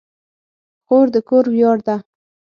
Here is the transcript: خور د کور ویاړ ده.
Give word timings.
خور 0.85 1.05
د 1.13 1.15
کور 1.29 1.45
ویاړ 1.53 1.77
ده. 1.87 1.95